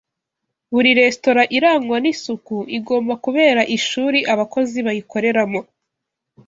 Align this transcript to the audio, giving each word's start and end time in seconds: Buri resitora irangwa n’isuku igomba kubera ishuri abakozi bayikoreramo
Buri 0.73 0.89
resitora 0.99 1.43
irangwa 1.57 1.97
n’isuku 2.03 2.55
igomba 2.77 3.13
kubera 3.25 3.61
ishuri 3.77 4.19
abakozi 4.33 4.77
bayikoreramo 4.85 5.61